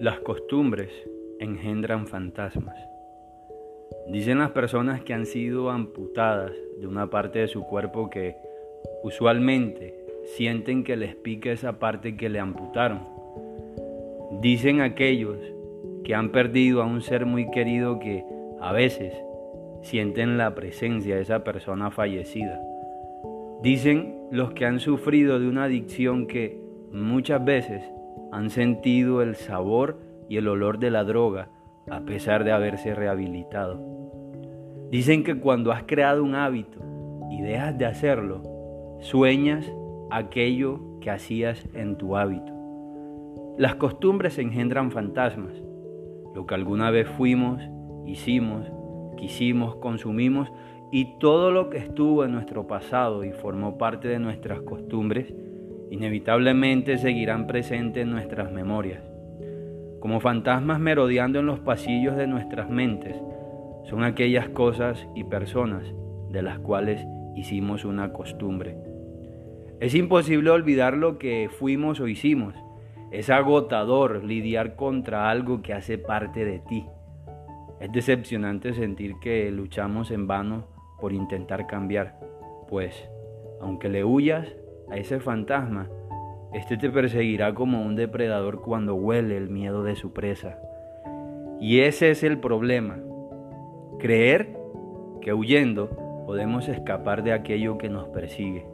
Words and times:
Las 0.00 0.20
costumbres 0.20 0.88
engendran 1.40 2.06
fantasmas. 2.06 2.78
Dicen 4.10 4.38
las 4.38 4.52
personas 4.52 5.02
que 5.02 5.12
han 5.12 5.26
sido 5.26 5.68
amputadas 5.68 6.52
de 6.80 6.86
una 6.86 7.10
parte 7.10 7.40
de 7.40 7.48
su 7.48 7.64
cuerpo 7.64 8.08
que 8.08 8.34
usualmente 9.02 9.94
sienten 10.24 10.84
que 10.84 10.96
les 10.96 11.16
pica 11.16 11.52
esa 11.52 11.78
parte 11.78 12.16
que 12.16 12.30
le 12.30 12.38
amputaron. 12.38 13.00
Dicen 14.40 14.80
aquellos 14.80 15.36
que 16.02 16.14
han 16.14 16.32
perdido 16.32 16.80
a 16.80 16.86
un 16.86 17.02
ser 17.02 17.26
muy 17.26 17.50
querido 17.50 17.98
que 17.98 18.24
a 18.58 18.72
veces 18.72 19.12
sienten 19.82 20.38
la 20.38 20.54
presencia 20.54 21.16
de 21.16 21.20
esa 21.20 21.44
persona 21.44 21.90
fallecida. 21.90 22.58
Dicen 23.62 24.28
los 24.30 24.52
que 24.52 24.64
han 24.64 24.80
sufrido 24.80 25.38
de 25.38 25.46
una 25.46 25.64
adicción 25.64 26.26
que 26.26 26.58
muchas 26.90 27.44
veces 27.44 27.82
han 28.32 28.50
sentido 28.50 29.22
el 29.22 29.36
sabor 29.36 30.00
y 30.28 30.36
el 30.36 30.48
olor 30.48 30.78
de 30.78 30.90
la 30.90 31.04
droga 31.04 31.48
a 31.90 32.00
pesar 32.00 32.44
de 32.44 32.52
haberse 32.52 32.94
rehabilitado. 32.94 33.80
Dicen 34.90 35.24
que 35.24 35.38
cuando 35.38 35.72
has 35.72 35.84
creado 35.84 36.22
un 36.22 36.34
hábito 36.34 36.80
y 37.30 37.42
dejas 37.42 37.76
de 37.78 37.86
hacerlo, 37.86 38.42
sueñas 39.00 39.70
aquello 40.10 40.80
que 41.00 41.10
hacías 41.10 41.64
en 41.74 41.96
tu 41.96 42.16
hábito. 42.16 42.52
Las 43.58 43.76
costumbres 43.76 44.38
engendran 44.38 44.90
fantasmas. 44.90 45.52
Lo 46.34 46.46
que 46.46 46.54
alguna 46.54 46.90
vez 46.90 47.08
fuimos, 47.08 47.60
hicimos, 48.06 48.66
quisimos, 49.16 49.76
consumimos 49.76 50.52
y 50.92 51.18
todo 51.18 51.50
lo 51.50 51.70
que 51.70 51.78
estuvo 51.78 52.24
en 52.24 52.32
nuestro 52.32 52.66
pasado 52.66 53.24
y 53.24 53.32
formó 53.32 53.78
parte 53.78 54.08
de 54.08 54.18
nuestras 54.18 54.60
costumbres 54.62 55.32
inevitablemente 55.90 56.96
seguirán 56.98 57.46
presentes 57.46 58.04
en 58.04 58.10
nuestras 58.12 58.50
memorias. 58.52 59.02
Como 59.98 60.20
fantasmas 60.20 60.80
merodeando 60.80 61.40
en 61.40 61.46
los 61.46 61.58
pasillos 61.60 62.16
de 62.16 62.26
nuestras 62.26 62.70
mentes, 62.70 63.16
son 63.84 64.04
aquellas 64.04 64.48
cosas 64.48 65.06
y 65.14 65.24
personas 65.24 65.84
de 66.30 66.42
las 66.42 66.58
cuales 66.60 67.04
hicimos 67.34 67.84
una 67.84 68.12
costumbre. 68.12 68.76
Es 69.80 69.94
imposible 69.94 70.50
olvidar 70.50 70.96
lo 70.96 71.18
que 71.18 71.48
fuimos 71.50 72.00
o 72.00 72.06
hicimos. 72.06 72.54
Es 73.10 73.28
agotador 73.28 74.22
lidiar 74.24 74.76
contra 74.76 75.30
algo 75.30 75.62
que 75.62 75.74
hace 75.74 75.98
parte 75.98 76.44
de 76.44 76.60
ti. 76.60 76.86
Es 77.80 77.90
decepcionante 77.90 78.74
sentir 78.74 79.14
que 79.20 79.50
luchamos 79.50 80.10
en 80.10 80.26
vano 80.26 80.66
por 81.00 81.12
intentar 81.12 81.66
cambiar, 81.66 82.20
pues, 82.68 83.08
aunque 83.60 83.88
le 83.88 84.04
huyas, 84.04 84.46
a 84.90 84.96
ese 84.96 85.20
fantasma, 85.20 85.88
este 86.52 86.76
te 86.76 86.90
perseguirá 86.90 87.54
como 87.54 87.82
un 87.82 87.94
depredador 87.94 88.60
cuando 88.60 88.96
huele 88.96 89.36
el 89.36 89.48
miedo 89.48 89.84
de 89.84 89.94
su 89.94 90.12
presa. 90.12 90.58
Y 91.60 91.80
ese 91.80 92.10
es 92.10 92.24
el 92.24 92.38
problema. 92.38 92.98
Creer 93.98 94.56
que 95.20 95.32
huyendo 95.32 95.90
podemos 96.26 96.68
escapar 96.68 97.22
de 97.22 97.32
aquello 97.32 97.78
que 97.78 97.88
nos 97.88 98.08
persigue. 98.08 98.66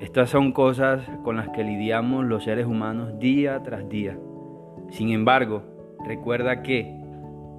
Estas 0.00 0.30
son 0.30 0.52
cosas 0.52 1.08
con 1.22 1.36
las 1.36 1.48
que 1.50 1.62
lidiamos 1.62 2.24
los 2.24 2.44
seres 2.44 2.66
humanos 2.66 3.18
día 3.18 3.62
tras 3.62 3.88
día. 3.88 4.18
Sin 4.90 5.10
embargo, 5.10 5.62
recuerda 6.04 6.62
que 6.62 6.94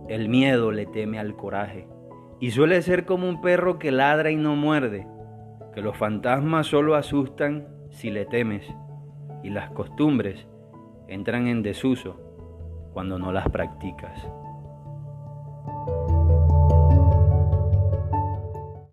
el 0.09 0.29
miedo 0.29 0.71
le 0.71 0.85
teme 0.85 1.17
al 1.17 1.35
coraje 1.35 1.87
y 2.39 2.51
suele 2.51 2.81
ser 2.81 3.05
como 3.05 3.27
un 3.27 3.41
perro 3.41 3.79
que 3.79 3.91
ladra 3.91 4.31
y 4.31 4.35
no 4.35 4.55
muerde 4.55 5.07
que 5.77 5.83
los 5.83 5.95
fantasmas 5.95 6.65
solo 6.65 6.95
asustan 6.95 7.67
si 7.91 8.09
le 8.09 8.25
temes 8.25 8.65
y 9.43 9.51
las 9.51 9.69
costumbres 9.69 10.47
entran 11.07 11.45
en 11.45 11.61
desuso 11.61 12.19
cuando 12.93 13.19
no 13.19 13.31
las 13.31 13.47
practicas. 13.49 14.27